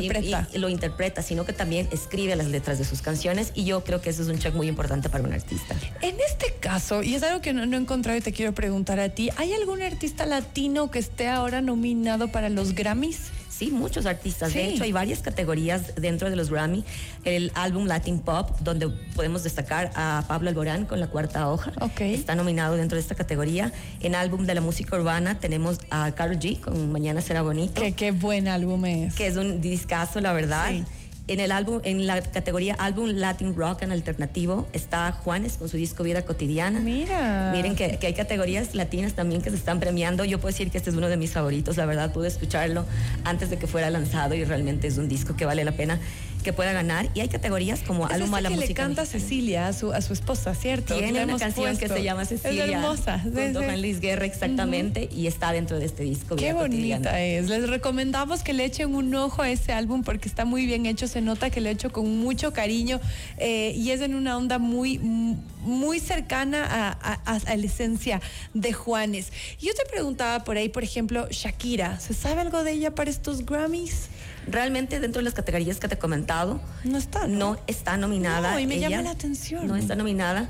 lo 0.54 0.68
interpreta, 0.68 1.22
sino 1.22 1.44
que 1.44 1.52
también 1.52 1.88
escribe 1.92 2.36
las 2.36 2.48
letras 2.48 2.78
de 2.78 2.84
sus 2.84 3.02
canciones 3.02 3.52
y 3.54 3.64
yo 3.64 3.84
creo 3.84 4.00
que 4.00 4.10
eso 4.10 4.22
es 4.22 4.28
un 4.28 4.38
check 4.38 4.54
muy 4.54 4.68
importante 4.68 5.08
para 5.08 5.24
un 5.24 5.32
artista. 5.32 5.74
En 6.02 6.16
este 6.20 6.54
caso, 6.60 7.02
y 7.02 7.14
es 7.14 7.22
algo 7.22 7.40
que 7.40 7.52
no, 7.52 7.66
no 7.66 7.76
he 7.76 7.80
encontrado 7.80 8.18
y 8.18 8.20
te 8.20 8.32
quiero 8.32 8.52
preguntar 8.54 9.00
a 9.00 9.10
ti, 9.10 9.30
¿hay 9.36 9.52
algún 9.52 9.82
artista 9.82 10.26
latino 10.26 10.90
que 10.90 10.98
esté 10.98 11.28
ahora 11.28 11.60
nominado 11.60 12.28
para 12.28 12.48
los 12.48 12.74
Grammys? 12.74 13.30
Sí, 13.56 13.70
muchos 13.70 14.04
artistas. 14.04 14.52
De 14.52 14.68
hecho, 14.68 14.84
hay 14.84 14.92
varias 14.92 15.20
categorías 15.20 15.94
dentro 15.94 16.28
de 16.28 16.36
los 16.36 16.50
Grammy. 16.50 16.84
El 17.24 17.52
álbum 17.54 17.86
Latin 17.86 18.18
Pop, 18.18 18.50
donde 18.60 18.88
podemos 19.14 19.44
destacar 19.44 19.92
a 19.94 20.24
Pablo 20.28 20.50
Alborán 20.50 20.84
con 20.84 21.00
La 21.00 21.06
Cuarta 21.06 21.48
Hoja. 21.48 21.72
Está 21.98 22.34
nominado 22.34 22.76
dentro 22.76 22.96
de 22.96 23.00
esta 23.00 23.14
categoría. 23.14 23.72
En 24.00 24.14
álbum 24.14 24.44
de 24.44 24.54
la 24.54 24.60
música 24.60 24.96
urbana 24.96 25.38
tenemos 25.40 25.78
a 25.90 26.12
Carl 26.12 26.38
G 26.38 26.60
con 26.60 26.92
Mañana 26.92 27.22
será 27.22 27.40
bonito. 27.40 27.80
Que 27.80 27.92
qué 27.92 28.10
buen 28.10 28.46
álbum 28.46 28.84
es. 28.84 29.14
Que 29.14 29.26
es 29.26 29.36
un 29.36 29.62
discazo, 29.62 30.20
la 30.20 30.34
verdad. 30.34 30.70
Sí. 30.70 30.84
En 31.28 31.40
el 31.40 31.50
álbum, 31.50 31.80
en 31.82 32.06
la 32.06 32.22
categoría 32.22 32.74
álbum 32.74 33.08
Latin 33.08 33.56
Rock 33.56 33.82
en 33.82 33.90
alternativo, 33.90 34.68
está 34.72 35.10
Juanes 35.10 35.56
con 35.56 35.68
su 35.68 35.76
disco 35.76 36.04
Vida 36.04 36.22
Cotidiana. 36.22 36.78
Mira. 36.78 37.50
Miren 37.52 37.74
que, 37.74 37.98
hay 38.00 38.14
categorías 38.14 38.76
latinas 38.76 39.14
también 39.14 39.42
que 39.42 39.50
se 39.50 39.56
están 39.56 39.80
premiando. 39.80 40.24
Yo 40.24 40.38
puedo 40.38 40.52
decir 40.52 40.70
que 40.70 40.78
este 40.78 40.90
es 40.90 40.96
uno 40.96 41.08
de 41.08 41.16
mis 41.16 41.32
favoritos. 41.32 41.76
La 41.78 41.86
verdad, 41.86 42.12
pude 42.12 42.28
escucharlo 42.28 42.84
antes 43.24 43.50
de 43.50 43.58
que 43.58 43.66
fuera 43.66 43.90
lanzado 43.90 44.36
y 44.36 44.44
realmente 44.44 44.86
es 44.86 44.98
un 44.98 45.08
disco 45.08 45.34
que 45.34 45.44
vale 45.44 45.64
la 45.64 45.72
pena 45.72 45.98
que 46.46 46.52
pueda 46.52 46.72
ganar. 46.72 47.08
Y 47.12 47.20
hay 47.20 47.28
categorías 47.28 47.80
como 47.80 48.06
álbum 48.06 48.32
a 48.36 48.40
la 48.40 48.48
que 48.48 48.54
música. 48.54 48.68
le 48.68 48.74
canta 48.74 49.04
Cecilia 49.04 49.66
a 49.66 49.72
su, 49.72 49.92
a 49.92 50.00
su 50.00 50.12
esposa, 50.12 50.54
¿cierto? 50.54 50.96
Tiene 50.96 51.24
una 51.24 51.36
canción 51.38 51.76
que 51.76 51.88
se 51.88 52.04
llama 52.04 52.24
Cecilia. 52.24 52.66
Es 52.66 52.70
hermosa. 52.70 53.18
Junto 53.18 53.64
Juan 53.64 53.82
Luis 53.82 53.98
Guerra, 53.98 54.26
exactamente. 54.26 55.08
Y 55.12 55.26
está 55.26 55.50
dentro 55.50 55.80
de 55.80 55.86
este 55.86 56.04
disco. 56.04 56.36
Qué 56.36 56.52
bonita 56.52 57.20
es. 57.20 57.48
Les 57.48 57.68
recomendamos 57.68 58.44
que 58.44 58.52
le 58.52 58.64
echen 58.64 58.94
un 58.94 59.12
ojo 59.16 59.42
a 59.42 59.50
ese 59.50 59.72
álbum 59.72 60.04
porque 60.04 60.28
está 60.28 60.44
muy 60.44 60.66
bien 60.66 60.86
hecho. 60.86 61.08
Se 61.08 61.20
nota 61.20 61.50
que 61.50 61.60
lo 61.60 61.68
he 61.68 61.72
hecho 61.72 61.90
con 61.90 62.16
mucho 62.20 62.52
cariño 62.52 63.00
eh, 63.38 63.72
y 63.74 63.90
es 63.90 64.00
en 64.00 64.14
una 64.14 64.36
onda 64.36 64.60
muy, 64.60 64.98
muy 64.98 65.98
cercana 65.98 66.64
a, 66.64 67.22
a, 67.24 67.34
a, 67.34 67.56
la 67.56 67.66
esencia 67.66 68.20
de 68.54 68.72
Juanes. 68.72 69.32
Yo 69.58 69.74
te 69.74 69.84
preguntaba 69.90 70.44
por 70.44 70.56
ahí, 70.58 70.68
por 70.68 70.84
ejemplo, 70.84 71.26
Shakira. 71.28 71.98
¿Se 71.98 72.14
sabe 72.14 72.42
algo 72.42 72.62
de 72.62 72.70
ella 72.70 72.94
para 72.94 73.10
estos 73.10 73.44
Grammys? 73.44 74.10
Realmente 74.46 75.00
dentro 75.00 75.20
de 75.20 75.24
las 75.24 75.34
categorías 75.34 75.78
que 75.78 75.88
te 75.88 75.94
he 75.96 75.98
comentado, 75.98 76.60
no 76.84 76.98
está, 76.98 77.26
no, 77.26 77.58
está 77.66 77.96
nominada. 77.96 78.52
No, 78.52 78.60
y 78.60 78.66
me 78.66 78.78
llama 78.78 79.02
la 79.02 79.10
atención. 79.10 79.66
No 79.66 79.76
está 79.76 79.96
nominada. 79.96 80.48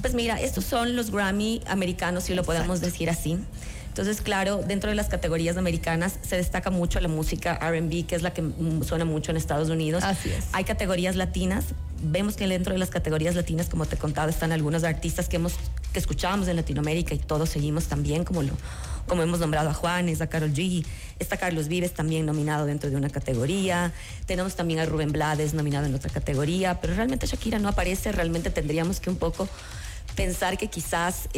Pues 0.00 0.14
mira, 0.14 0.40
estos 0.40 0.64
son 0.64 0.96
los 0.96 1.10
Grammy 1.10 1.62
americanos, 1.66 2.24
si 2.24 2.34
lo 2.34 2.42
podemos 2.42 2.80
decir 2.80 3.08
así. 3.08 3.38
Entonces, 3.94 4.22
claro, 4.22 4.60
dentro 4.66 4.90
de 4.90 4.96
las 4.96 5.06
categorías 5.08 5.56
americanas 5.56 6.18
se 6.20 6.36
destaca 6.36 6.70
mucho 6.70 6.98
la 7.00 7.06
música 7.06 7.54
RB, 7.62 8.06
que 8.06 8.16
es 8.16 8.22
la 8.22 8.32
que 8.32 8.42
suena 8.84 9.04
mucho 9.04 9.30
en 9.30 9.36
Estados 9.36 9.70
Unidos. 9.70 10.02
Así 10.02 10.30
es. 10.30 10.46
Hay 10.52 10.64
categorías 10.64 11.14
latinas. 11.14 11.66
Vemos 12.02 12.34
que 12.34 12.48
dentro 12.48 12.72
de 12.72 12.80
las 12.80 12.90
categorías 12.90 13.36
latinas, 13.36 13.68
como 13.68 13.86
te 13.86 13.94
he 13.94 13.98
contado, 13.98 14.28
están 14.28 14.50
algunos 14.50 14.82
artistas 14.82 15.28
que 15.28 15.36
hemos 15.36 15.54
que 15.94 16.00
escuchábamos 16.00 16.48
en 16.48 16.56
Latinoamérica 16.56 17.14
y 17.14 17.18
todos 17.18 17.48
seguimos 17.48 17.86
también, 17.86 18.24
como 18.24 18.42
lo 18.42 18.52
como 19.06 19.22
hemos 19.22 19.38
nombrado 19.38 19.68
a 19.68 19.74
Juanes, 19.74 20.22
a 20.22 20.28
Carol 20.28 20.52
G, 20.52 20.84
está 21.18 21.36
Carlos 21.36 21.68
Vives 21.68 21.92
también 21.92 22.24
nominado 22.24 22.64
dentro 22.64 22.88
de 22.88 22.96
una 22.96 23.10
categoría, 23.10 23.92
tenemos 24.26 24.56
también 24.56 24.80
a 24.80 24.86
Rubén 24.86 25.12
Blades 25.12 25.52
nominado 25.52 25.86
en 25.86 25.94
otra 25.94 26.10
categoría, 26.10 26.80
pero 26.80 26.94
realmente 26.94 27.26
Shakira 27.26 27.58
no 27.58 27.68
aparece, 27.68 28.12
realmente 28.12 28.48
tendríamos 28.50 29.00
que 29.00 29.10
un 29.10 29.16
poco 29.16 29.46
pensar 30.16 30.56
que 30.56 30.68
quizás 30.68 31.28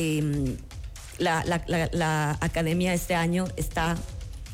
la, 1.18 1.44
la, 1.44 1.88
la, 1.92 2.38
academia 2.40 2.94
este 2.94 3.14
año 3.14 3.46
está 3.56 3.96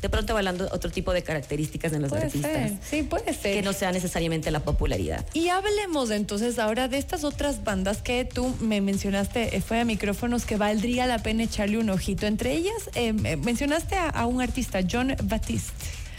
de 0.03 0.09
pronto 0.09 0.35
hablando 0.35 0.67
otro 0.73 0.91
tipo 0.91 1.13
de 1.13 1.23
características 1.23 1.93
en 1.93 2.01
los 2.01 2.11
artistas. 2.11 2.73
Sí, 2.87 3.03
puede 3.03 3.33
ser. 3.33 3.55
Que 3.55 3.61
no 3.61 3.71
sea 3.71 3.93
necesariamente 3.93 4.51
la 4.51 4.59
popularidad. 4.59 5.25
Y 5.33 5.47
hablemos 5.47 6.11
entonces 6.11 6.59
ahora 6.59 6.89
de 6.89 6.97
estas 6.97 7.23
otras 7.23 7.63
bandas 7.63 8.01
que 8.01 8.25
tú 8.25 8.53
me 8.59 8.81
mencionaste, 8.81 9.55
eh, 9.55 9.61
fue 9.61 9.79
a 9.79 9.85
micrófonos 9.85 10.45
que 10.45 10.57
valdría 10.57 11.07
la 11.07 11.19
pena 11.19 11.43
echarle 11.43 11.77
un 11.77 11.89
ojito. 11.89 12.27
Entre 12.27 12.51
ellas, 12.51 12.89
eh, 12.95 13.13
mencionaste 13.13 13.95
a, 13.95 14.25
un 14.25 14.41
artista, 14.41 14.81
John 14.89 15.15
Batiste. 15.23 15.71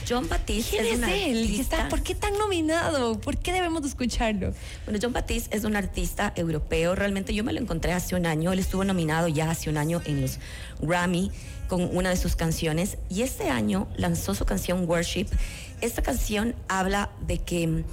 John 0.09 0.29
Batiste 0.29 0.81
es, 0.81 0.99
un 0.99 1.05
él? 1.05 1.67
¿Por 1.89 2.03
qué 2.03 2.15
tan 2.15 2.37
nominado? 2.39 3.19
¿Por 3.21 3.39
qué 3.39 3.53
debemos 3.53 3.85
escucharlo? 3.85 4.53
Bueno, 4.85 4.99
John 5.03 5.13
Batiste 5.13 5.57
es 5.57 5.65
un 5.65 5.77
artista 5.77 6.33
europeo. 6.37 6.95
Realmente 6.95 7.35
yo 7.35 7.45
me 7.45 7.53
lo 7.53 7.61
encontré 7.61 7.93
hace 7.93 8.15
un 8.15 8.27
año. 8.27 8.53
Él 8.53 8.59
estuvo 8.59 8.85
nominado 8.85 9.29
ya 9.29 9.51
hace 9.51 9.71
un 9.71 9.77
año 9.77 10.03
en 10.05 10.21
los 10.21 10.39
Grammy 10.81 11.31
con 11.69 11.97
una 11.97 12.11
de 12.11 12.17
sus 12.17 12.37
canciones 12.37 12.99
y 13.09 13.23
este 13.23 13.49
año 13.49 13.89
lanzó 13.97 14.35
su 14.35 14.45
canción 14.45 14.89
Worship. 14.89 15.27
Esta 15.81 16.03
canción 16.03 16.55
habla 16.69 17.11
de 17.27 17.39
que 17.39 17.85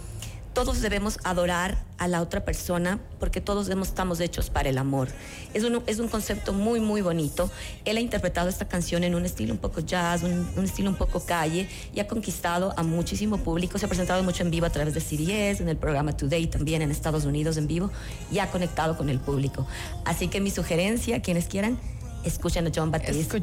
todos 0.54 0.82
debemos 0.82 1.20
adorar 1.24 1.78
a 1.98 2.08
la 2.08 2.22
otra 2.22 2.44
persona 2.44 3.00
porque 3.20 3.42
todos 3.42 3.70
estamos 3.70 4.20
hechos 4.20 4.50
para 4.50 4.70
el 4.70 4.78
amor. 4.78 5.08
Es 5.54 5.64
un, 5.64 5.82
es 5.88 6.00
un 6.00 6.08
concepto 6.08 6.52
muy, 6.54 6.80
muy 6.80 7.02
bonito. 7.02 7.50
Él 7.86 7.98
ha 7.98 8.00
interpretado 8.00 8.50
esta 8.50 8.68
canción 8.68 9.04
en 9.04 9.16
un 9.16 9.26
estilo 9.26 9.54
un 9.54 9.60
poco 9.60 9.82
jazz, 9.82 10.24
un, 10.24 10.64
estilo 10.64 10.90
un 10.90 10.96
poco 10.96 11.24
calle 11.26 11.70
y 11.94 12.00
ha 12.00 12.08
conquistado 12.08 12.74
a 12.76 12.84
muchísimo 12.84 13.38
público. 13.38 13.78
Se 13.78 13.86
ha 13.86 13.90
presentado 13.90 14.24
mucho 14.24 14.44
en 14.44 14.52
vivo 14.52 14.66
a 14.66 14.70
través 14.70 14.94
de 14.94 15.00
CBS, 15.00 15.62
en 15.62 15.70
el 15.70 15.78
programa 15.78 16.16
Today 16.16 16.48
también 16.48 16.82
en 16.82 16.92
Estados 16.92 17.26
Unidos 17.26 17.58
en 17.58 17.68
vivo 17.68 17.92
y 18.32 18.40
ha 18.40 18.50
conectado 18.52 18.98
con 18.98 19.10
el 19.10 19.20
público. 19.20 19.68
Así 20.06 20.28
que 20.28 20.42
mi 20.42 20.52
sugerencia, 20.52 21.22
quienes 21.22 21.46
quieran, 21.46 21.80
escuchen 22.24 22.68
a 22.68 22.72
John 22.74 22.92
Batiste. 22.92 23.38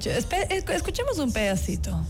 escuchemos 0.74 1.18
un 1.18 1.32
pedacito. 1.32 2.04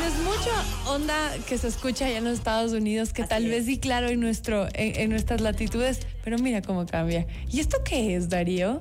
Es 0.00 0.14
mucha 0.24 0.90
onda 0.90 1.32
que 1.48 1.58
se 1.58 1.68
escucha 1.68 2.06
allá 2.06 2.18
en 2.18 2.24
los 2.24 2.34
Estados 2.34 2.72
Unidos, 2.72 3.12
que 3.12 3.24
tal 3.24 3.46
vez 3.46 3.66
sí, 3.66 3.78
claro, 3.78 4.08
en, 4.08 4.20
nuestro, 4.20 4.68
en, 4.74 5.10
nuestras 5.10 5.40
latitudes, 5.40 6.00
pero 6.24 6.38
mira 6.38 6.62
cómo 6.62 6.86
cambia. 6.86 7.26
¿Y 7.50 7.60
esto 7.60 7.78
qué 7.84 8.16
es, 8.16 8.28
Darío? 8.28 8.78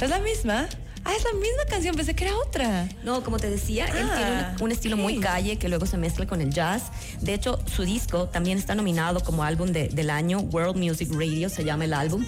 ¿Es 0.00 0.08
la 0.10 0.20
misma? 0.20 0.68
Ah, 1.04 1.12
es 1.16 1.24
la 1.24 1.32
misma 1.38 1.64
canción, 1.68 1.94
pensé 1.96 2.14
que 2.14 2.24
era 2.24 2.36
otra. 2.36 2.88
No, 3.02 3.22
como 3.24 3.38
te 3.38 3.48
decía, 3.48 3.86
él 3.86 4.08
Ah, 4.10 4.16
tiene 4.16 4.56
un, 4.58 4.62
un 4.66 4.72
estilo 4.72 4.96
muy 4.96 5.16
ok. 5.16 5.22
calle 5.22 5.56
que 5.56 5.68
luego 5.68 5.86
se 5.86 5.96
mezcla 5.96 6.26
con 6.26 6.40
el 6.40 6.50
jazz. 6.52 6.84
De 7.20 7.34
hecho, 7.34 7.58
su 7.66 7.84
disco 7.84 8.28
también 8.28 8.58
está 8.58 8.74
nominado 8.74 9.20
como 9.20 9.42
álbum 9.44 9.70
de- 9.72 9.88
del 9.88 10.10
año, 10.10 10.38
World 10.40 10.76
Music 10.76 11.08
Radio 11.12 11.48
se 11.48 11.64
llama 11.64 11.84
el 11.84 11.94
álbum. 11.94 12.24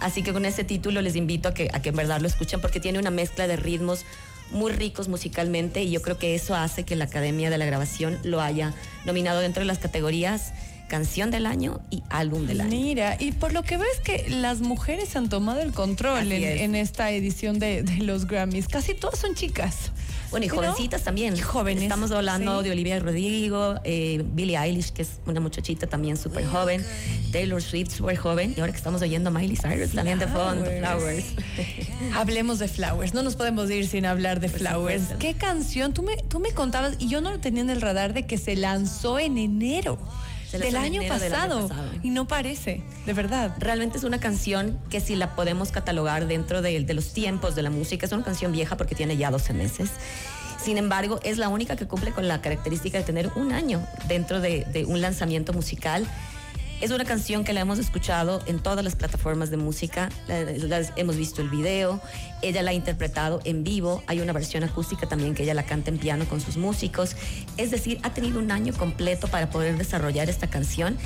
Así 0.00 0.22
que 0.22 0.32
con 0.32 0.44
ese 0.44 0.62
título 0.62 1.00
les 1.02 1.16
invito 1.16 1.48
a 1.48 1.54
que, 1.54 1.70
a 1.72 1.80
que 1.82 1.88
en 1.88 1.96
verdad 1.96 2.20
lo 2.20 2.28
escuchen 2.28 2.60
porque 2.60 2.78
tiene 2.80 2.98
una 2.98 3.10
mezcla 3.10 3.46
de 3.48 3.56
ritmos 3.56 4.04
muy 4.50 4.72
ricos 4.72 5.08
musicalmente 5.08 5.82
y 5.82 5.90
yo 5.90 6.02
creo 6.02 6.18
que 6.18 6.34
eso 6.34 6.54
hace 6.54 6.84
que 6.84 6.96
la 6.96 7.04
Academia 7.04 7.50
de 7.50 7.58
la 7.58 7.66
Grabación 7.66 8.18
lo 8.22 8.40
haya 8.40 8.74
nominado 9.04 9.40
dentro 9.40 9.60
de 9.60 9.66
las 9.66 9.78
categorías 9.78 10.52
Canción 10.88 11.30
del 11.30 11.46
Año 11.46 11.80
y 11.90 12.02
Álbum 12.10 12.46
del 12.46 12.62
Año. 12.62 12.70
Mira, 12.70 13.16
y 13.20 13.32
por 13.32 13.52
lo 13.52 13.62
que 13.62 13.76
ves 13.76 14.00
que 14.04 14.28
las 14.30 14.60
mujeres 14.60 15.14
han 15.16 15.28
tomado 15.28 15.60
el 15.60 15.72
control 15.72 16.32
en, 16.32 16.42
es. 16.44 16.60
en 16.62 16.74
esta 16.74 17.10
edición 17.12 17.58
de, 17.58 17.82
de 17.82 17.98
los 17.98 18.26
Grammys. 18.26 18.66
Casi 18.68 18.94
todas 18.94 19.18
son 19.18 19.34
chicas. 19.34 19.92
Bueno, 20.30 20.44
y 20.44 20.48
¿No? 20.48 20.56
jovencitas 20.56 21.02
también. 21.04 21.34
Y 21.36 21.40
jóvenes, 21.40 21.84
Estamos 21.84 22.10
hablando 22.10 22.58
sí. 22.58 22.66
de 22.66 22.72
Olivia 22.72 22.98
Rodrigo, 23.00 23.76
eh, 23.84 24.22
Billie 24.32 24.58
Eilish, 24.58 24.92
que 24.92 25.02
es 25.02 25.20
una 25.26 25.40
muchachita 25.40 25.86
también 25.86 26.16
súper 26.18 26.46
joven, 26.46 26.84
Taylor 27.32 27.62
Swift, 27.62 27.92
súper 27.96 28.16
joven, 28.16 28.52
y 28.56 28.60
ahora 28.60 28.72
que 28.72 28.78
estamos 28.78 29.00
oyendo 29.00 29.30
a 29.30 29.32
Miley 29.32 29.56
Cyrus 29.56 29.92
también 29.92 30.18
de 30.18 30.26
fondo, 30.26 30.66
Flowers. 30.66 31.24
Flowers. 31.24 31.24
Hablemos 32.14 32.58
de 32.58 32.68
Flowers, 32.68 33.14
no 33.14 33.22
nos 33.22 33.36
podemos 33.36 33.70
ir 33.70 33.86
sin 33.88 34.04
hablar 34.04 34.40
de 34.40 34.50
Por 34.50 34.60
Flowers. 34.60 35.00
supuesto. 35.02 35.18
¿Qué 35.18 35.34
canción? 35.34 35.94
Tú 35.94 36.02
me, 36.02 36.16
tú 36.16 36.40
me 36.40 36.50
contabas, 36.52 36.96
y 36.98 37.08
yo 37.08 37.22
no 37.22 37.30
lo 37.30 37.40
tenía 37.40 37.62
en 37.62 37.70
el 37.70 37.80
radar, 37.80 38.12
de 38.12 38.26
que 38.26 38.36
se 38.36 38.54
lanzó 38.54 39.18
en 39.18 39.38
enero, 39.38 39.98
Del, 40.52 40.76
año 40.76 41.02
enero 41.02 41.18
del 41.18 41.34
año 41.34 41.38
pasado, 41.40 41.68
pasado. 41.68 41.90
Y 42.02 42.10
no 42.10 42.26
parece, 42.26 42.82
de 43.04 43.12
verdad. 43.12 43.54
Realmente 43.58 43.98
es 43.98 44.04
una 44.04 44.18
canción 44.18 44.78
que 44.88 45.00
si 45.00 45.14
la 45.14 45.34
podemos 45.34 45.70
catalogar 45.72 46.26
dentro 46.26 46.62
de, 46.62 46.82
de 46.82 46.94
los 46.94 47.12
tiempos 47.12 47.54
de 47.54 47.62
la 47.62 47.70
música, 47.70 48.06
es 48.06 48.12
una 48.12 48.24
canción 48.24 48.52
vieja 48.52 48.76
porque 48.76 48.94
tiene 48.94 49.16
ya 49.16 49.30
12 49.30 49.52
meses. 49.52 49.90
Sin 50.62 50.76
embargo, 50.76 51.20
es 51.22 51.38
la 51.38 51.48
única 51.48 51.76
que 51.76 51.86
cumple 51.86 52.12
con 52.12 52.28
la 52.28 52.40
característica 52.40 52.98
de 52.98 53.04
tener 53.04 53.30
un 53.36 53.52
año 53.52 53.86
dentro 54.08 54.40
de, 54.40 54.64
de 54.64 54.84
un 54.84 55.00
lanzamiento 55.00 55.52
musical. 55.52 56.06
Es 56.80 56.92
una 56.92 57.04
canción 57.04 57.42
que 57.42 57.52
la 57.52 57.60
hemos 57.60 57.80
escuchado 57.80 58.40
en 58.46 58.60
todas 58.60 58.84
las 58.84 58.94
plataformas 58.94 59.50
de 59.50 59.56
música, 59.56 60.10
hemos 60.94 61.16
visto 61.16 61.42
el 61.42 61.48
video, 61.48 62.00
ella 62.40 62.62
la 62.62 62.70
ha 62.70 62.74
interpretado 62.74 63.40
en 63.42 63.64
vivo, 63.64 64.04
hay 64.06 64.20
una 64.20 64.32
versión 64.32 64.62
acústica 64.62 65.08
también 65.08 65.34
que 65.34 65.42
ella 65.42 65.54
la 65.54 65.64
canta 65.64 65.90
en 65.90 65.98
piano 65.98 66.24
con 66.26 66.40
sus 66.40 66.56
músicos, 66.56 67.16
es 67.56 67.72
decir, 67.72 67.98
ha 68.04 68.14
tenido 68.14 68.38
un 68.38 68.52
año 68.52 68.72
completo 68.74 69.26
para 69.26 69.50
poder 69.50 69.76
desarrollar 69.76 70.30
esta 70.30 70.48
canción. 70.48 70.96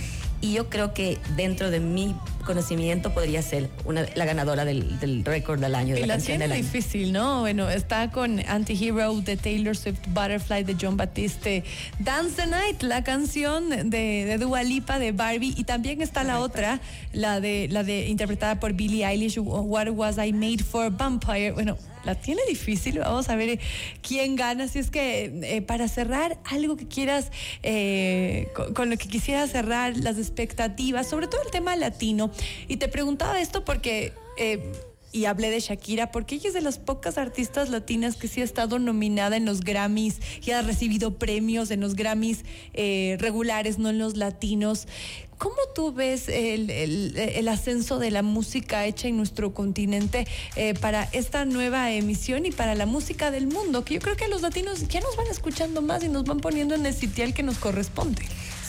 Y 0.43 0.52
yo 0.52 0.69
creo 0.69 0.93
que 0.93 1.19
dentro 1.37 1.71
de 1.71 1.81
mi 1.81 2.17
conocimiento 2.43 3.15
podría 3.15 3.43
ser 3.43 3.71
una, 3.85 4.07
la 4.15 4.25
ganadora 4.25 4.65
del, 4.65 4.99
del 5.01 5.25
récord 5.25 5.61
del 5.61 5.75
año, 5.75 5.95
de 5.95 6.01
Y 6.01 6.03
la, 6.03 6.07
la 6.09 6.15
canción 6.15 6.39
tiene 6.39 6.45
del 6.45 6.53
año. 6.53 6.63
difícil, 6.63 7.13
¿no? 7.13 7.41
Bueno, 7.41 7.71
está 7.71 8.11
con 8.11 8.41
Anti-Hero 8.41 9.21
de 9.21 9.37
Taylor 9.37 9.77
Swift, 9.77 10.01
Butterfly 10.09 10.65
de 10.65 10.77
John 10.81 10.97
Batiste, 10.97 11.65
Dance 11.99 12.37
the 12.37 12.47
Night, 12.47 12.83
la 12.83 13.05
canción 13.05 13.69
de, 13.69 14.25
de 14.25 14.39
Dua 14.39 14.63
Lipa 14.63 14.99
de 14.99 15.13
Barbie, 15.13 15.55
y 15.57 15.65
también 15.65 16.03
está 16.03 16.25
la 16.25 16.41
otra, 16.41 16.81
la 17.13 17.41
de, 17.41 17.69
la 17.71 17.85
de 17.85 18.09
interpretada 18.09 18.59
por 18.59 18.73
Billie 18.73 19.07
Eilish, 19.07 19.39
What 19.39 19.91
Was 19.91 20.19
I 20.19 20.33
Made 20.33 20.65
For, 20.65 20.91
Vampire. 20.91 21.53
Bueno, 21.53 21.79
la 22.05 22.17
tiene 22.17 22.43
difícil, 22.49 22.99
vamos 22.99 23.29
a 23.29 23.37
ver 23.37 23.49
eh, 23.51 23.61
quién 24.01 24.35
gana. 24.35 24.67
Si 24.67 24.81
es 24.81 24.91
que 24.91 25.33
eh, 25.45 25.63
para 25.63 25.87
cerrar, 25.87 26.37
algo 26.45 26.77
que 26.77 26.89
quieras, 26.89 27.31
eh, 27.63 28.49
con, 28.57 28.75
con 28.75 28.91
lo 28.91 28.97
que 28.97 29.07
quisiera 29.07 29.47
cerrar, 29.47 29.97
las 29.97 30.19
expectativas, 30.19 31.07
sobre 31.09 31.29
todo 31.29 31.41
el 31.45 31.53
tema 31.53 31.77
latino. 31.77 32.32
Y 32.69 32.77
te 32.77 32.89
preguntaba 32.89 33.41
esto 33.41 33.65
porque... 33.65 34.12
eh, 34.37 34.73
y 35.15 35.27
hablé 35.27 35.51
de 35.51 35.61
Shakira 35.61 36.11
porque 36.11 36.37
ella 36.37 36.49
es 36.49 36.55
de 36.55 36.62
las 36.62 36.79
pocas 36.79 37.19
artistas 37.19 37.69
latinas 37.69 38.17
que 38.17 38.29
sí 38.29 38.41
ha 38.41 38.45
estado 38.45 38.79
nominada 38.79 39.37
en 39.37 39.45
los 39.45 39.61
Grammys 39.61 40.21
y 40.43 40.53
ha 40.53 40.62
recibido 40.62 41.19
premios 41.19 41.71
en 41.71 41.81
los 41.83 41.97
Grammys 41.97 42.47
eh, 42.73 43.19
regulares, 43.21 43.79
no 43.79 43.91
en 43.91 43.99
los 43.99 44.17
latinos. 44.17 44.89
¿Cómo 45.37 45.57
tú 45.75 45.93
ves 45.93 46.31
el, 46.31 46.71
el- 46.71 47.49
ascenso 47.49 47.99
de 47.99 48.11
la 48.11 48.23
música 48.23 48.87
hecha 48.87 49.07
en 49.07 49.19
nuestro 49.19 49.53
continente 49.53 50.27
eh, 50.57 50.73
para 50.81 51.07
esta 51.12 51.45
nueva 51.45 51.93
emisión 51.93 52.47
y 52.47 52.51
para 52.51 52.75
la 52.75 52.87
música 52.87 53.31
del 53.31 53.49
mundo? 53.49 53.85
Que 53.85 53.93
yo 53.95 54.01
creo 54.01 54.17
que 54.17 54.29
los 54.29 54.41
latinos 54.41 54.89
ya 54.89 55.01
nos 55.01 55.15
van 55.17 55.27
escuchando 55.27 55.83
más 55.83 56.03
y 56.03 56.09
nos 56.09 56.25
van 56.25 56.41
poniendo 56.41 56.75
en 56.75 56.87
el 56.87 56.95
sitial 56.95 57.35
que 57.35 57.43
nos 57.43 57.59
corresponde. 57.59 58.23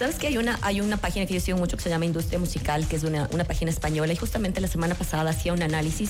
¿Sabes 0.03 0.17
que 0.17 0.27
hay 0.27 0.37
una, 0.37 0.59
hay 0.63 0.81
una 0.81 0.97
página 0.97 1.25
que 1.25 1.33
yo 1.33 1.39
sigo 1.39 1.57
mucho 1.57 1.77
que 1.77 1.83
se 1.83 1.89
llama 1.89 2.03
Industria 2.03 2.37
Musical, 2.37 2.85
que 2.89 2.97
es 2.97 3.05
una, 3.05 3.29
una 3.31 3.45
página 3.45 3.71
española, 3.71 4.11
y 4.11 4.17
justamente 4.17 4.59
la 4.59 4.67
semana 4.67 4.95
pasada 4.95 5.29
hacía 5.29 5.53
un 5.53 5.63
análisis 5.63 6.09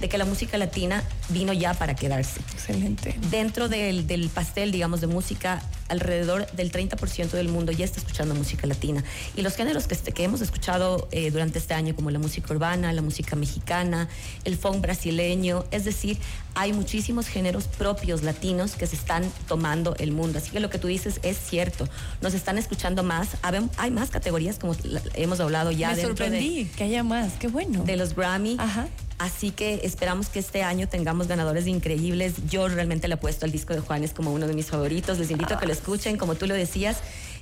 de 0.00 0.08
que 0.08 0.16
la 0.16 0.24
música 0.24 0.56
latina 0.56 1.04
vino 1.28 1.52
ya 1.52 1.74
para 1.74 1.94
quedarse. 1.94 2.40
Excelente. 2.54 3.14
Dentro 3.30 3.68
del, 3.68 4.06
del 4.06 4.30
pastel, 4.30 4.72
digamos, 4.72 5.02
de 5.02 5.08
música, 5.08 5.60
alrededor 5.88 6.46
del 6.52 6.72
30% 6.72 7.30
del 7.30 7.48
mundo 7.48 7.72
ya 7.72 7.84
está 7.84 7.98
escuchando 8.00 8.34
música 8.34 8.66
latina. 8.66 9.04
Y 9.36 9.42
los 9.42 9.54
géneros 9.56 9.86
que, 9.86 9.96
que 9.96 10.24
hemos 10.24 10.40
escuchado 10.40 11.08
eh, 11.12 11.30
durante 11.30 11.58
este 11.58 11.74
año, 11.74 11.94
como 11.94 12.10
la 12.10 12.18
música 12.18 12.52
urbana, 12.52 12.92
la 12.92 13.02
música 13.02 13.36
mexicana, 13.36 14.08
el 14.44 14.56
funk 14.56 14.80
brasileño, 14.80 15.64
es 15.70 15.84
decir, 15.84 16.18
hay 16.54 16.72
muchísimos 16.72 17.26
géneros 17.26 17.64
propios 17.64 18.22
latinos 18.22 18.76
que 18.76 18.86
se 18.86 18.94
están 18.96 19.24
tomando 19.48 19.96
el 19.98 20.12
mundo. 20.12 20.38
Así 20.38 20.50
que 20.50 20.60
lo 20.60 20.70
que 20.70 20.78
tú 20.78 20.86
dices 20.88 21.18
es 21.22 21.36
cierto. 21.36 21.88
Nos 22.20 22.34
están 22.34 22.58
escuchando 22.58 23.02
más. 23.02 23.28
Hay 23.76 23.90
más 23.90 24.10
categorías, 24.10 24.58
como 24.58 24.76
hemos 25.14 25.40
hablado 25.40 25.70
ya 25.72 25.90
Me 25.90 25.96
dentro 25.96 26.14
de- 26.14 26.30
sorprendí 26.30 26.64
que 26.76 26.84
haya 26.84 27.02
más. 27.02 27.32
Qué 27.34 27.48
bueno. 27.48 27.82
de 27.84 27.96
los 27.96 28.14
Grammy. 28.14 28.56
Ajá. 28.58 28.86
Así 29.24 29.52
que 29.52 29.80
esperamos 29.84 30.28
que 30.28 30.38
este 30.38 30.62
año 30.62 30.86
tengamos 30.86 31.28
ganadores 31.28 31.66
increíbles. 31.66 32.34
Yo 32.46 32.68
realmente 32.68 33.08
le 33.08 33.14
apuesto 33.14 33.46
al 33.46 33.52
disco 33.52 33.72
de 33.72 33.80
Juanes 33.80 34.12
como 34.12 34.34
uno 34.34 34.46
de 34.46 34.52
mis 34.52 34.66
favoritos. 34.66 35.18
Les 35.18 35.30
invito 35.30 35.54
a 35.54 35.58
que 35.58 35.64
lo 35.64 35.72
escuchen. 35.72 36.18
Como 36.18 36.34
tú 36.34 36.46
lo 36.46 36.52
decías, 36.52 36.98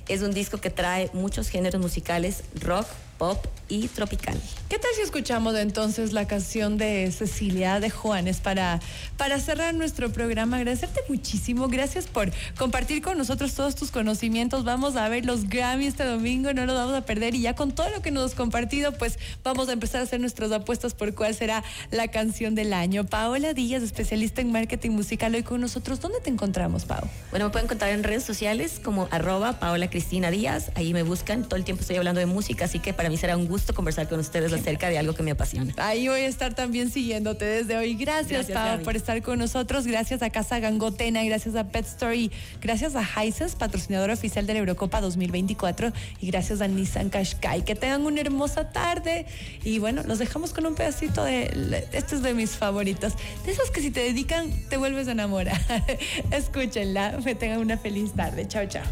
es 0.07 0.21
un 0.21 0.31
disco 0.31 0.59
que 0.59 0.69
trae 0.69 1.09
muchos 1.11 1.49
géneros 1.49 1.81
musicales, 1.81 2.45
rock, 2.61 2.87
pop 3.17 3.45
y 3.73 3.87
tropical. 3.87 4.39
¿Qué 4.69 4.77
tal 4.77 4.89
si 4.95 5.01
escuchamos 5.01 5.55
entonces 5.55 6.13
la 6.13 6.27
canción 6.27 6.77
de 6.77 7.11
Cecilia 7.11 7.79
de 7.79 7.89
Juanes 7.89 8.39
para, 8.39 8.79
para 9.17 9.39
cerrar 9.39 9.73
nuestro 9.73 10.11
programa? 10.11 10.57
Agradecerte 10.57 11.01
muchísimo. 11.09 11.67
Gracias 11.67 12.05
por 12.05 12.31
compartir 12.57 13.01
con 13.01 13.17
nosotros 13.17 13.53
todos 13.53 13.75
tus 13.75 13.91
conocimientos. 13.91 14.63
Vamos 14.63 14.95
a 14.95 15.09
ver 15.09 15.25
los 15.25 15.49
Grammy 15.49 15.87
este 15.87 16.03
domingo, 16.03 16.53
no 16.53 16.65
lo 16.65 16.75
vamos 16.75 16.95
a 16.95 17.05
perder. 17.05 17.35
Y 17.35 17.41
ya 17.41 17.55
con 17.55 17.71
todo 17.71 17.89
lo 17.89 18.01
que 18.01 18.11
nos 18.11 18.31
has 18.31 18.35
compartido, 18.35 18.91
pues 18.93 19.17
vamos 19.43 19.69
a 19.69 19.73
empezar 19.73 20.01
a 20.01 20.03
hacer 20.03 20.19
nuestras 20.19 20.51
apuestas 20.51 20.93
por 20.93 21.13
cuál 21.15 21.33
será 21.33 21.63
la 21.91 22.07
canción 22.09 22.53
del 22.55 22.73
año. 22.73 23.05
Paola 23.05 23.53
Díaz, 23.53 23.81
especialista 23.81 24.41
en 24.41 24.51
marketing 24.51 24.91
musical, 24.91 25.33
hoy 25.33 25.43
con 25.43 25.61
nosotros. 25.61 25.99
¿Dónde 25.99 26.19
te 26.19 26.29
encontramos, 26.29 26.85
Pau? 26.85 27.07
Bueno, 27.31 27.45
me 27.45 27.51
pueden 27.51 27.65
encontrar 27.65 27.91
en 27.91 28.03
redes 28.03 28.23
sociales 28.23 28.79
como 28.83 29.07
arroba 29.11 29.59
Paola 29.59 29.89
Cristina 29.89 30.29
Díaz. 30.29 30.71
Ahí 30.75 30.93
me 30.93 31.03
buscan. 31.03 31.43
Todo 31.43 31.55
el 31.55 31.63
tiempo 31.63 31.81
estoy 31.81 31.97
hablando 31.97 32.19
de 32.19 32.25
música, 32.25 32.65
así 32.65 32.79
que 32.79 32.93
para 32.93 33.09
mí 33.09 33.17
será 33.17 33.37
un 33.37 33.47
gusto 33.47 33.62
conversar 33.71 34.09
con 34.09 34.19
ustedes 34.19 34.51
acerca 34.51 34.89
de 34.89 34.97
algo 34.97 35.13
que 35.13 35.23
me 35.23 35.31
apasiona. 35.31 35.73
Ahí 35.77 36.09
voy 36.09 36.21
a 36.21 36.27
estar 36.27 36.53
también 36.53 36.91
siguiéndote 36.91 37.45
desde 37.45 37.77
hoy. 37.77 37.95
Gracias, 37.95 38.47
Gracias, 38.47 38.57
Pau, 38.57 38.83
por 38.83 38.97
estar 38.97 39.21
con 39.21 39.39
nosotros. 39.39 39.87
Gracias 39.87 40.21
a 40.21 40.29
Casa 40.29 40.59
Gangotena, 40.59 41.23
gracias 41.23 41.55
a 41.55 41.63
Pet 41.65 41.85
Story, 41.85 42.31
gracias 42.61 42.95
a 42.95 43.03
Hisense, 43.03 43.55
patrocinador 43.55 44.09
oficial 44.09 44.45
de 44.45 44.53
la 44.53 44.59
Eurocopa 44.59 44.99
2024, 44.99 45.93
y 46.19 46.27
gracias 46.27 46.59
a 46.59 46.67
Nissan 46.67 47.09
Qashqai. 47.09 47.63
Que 47.63 47.75
tengan 47.75 48.05
una 48.05 48.19
hermosa 48.19 48.71
tarde. 48.71 49.25
Y 49.63 49.79
bueno, 49.79 50.03
los 50.05 50.19
dejamos 50.19 50.51
con 50.51 50.65
un 50.65 50.75
pedacito 50.75 51.23
de. 51.23 51.87
Este 51.93 52.15
es 52.15 52.23
de 52.23 52.33
mis 52.33 52.51
favoritos. 52.51 53.13
De 53.45 53.51
esos 53.51 53.71
que 53.71 53.81
si 53.81 53.91
te 53.91 54.01
dedican, 54.01 54.51
te 54.69 54.77
vuelves 54.77 55.07
a 55.07 55.11
enamorar. 55.11 55.61
Escúchenla. 56.31 57.19
Que 57.23 57.35
tengan 57.35 57.59
una 57.59 57.77
feliz 57.77 58.13
tarde. 58.13 58.47
Chao, 58.47 58.65
chao. 58.67 58.83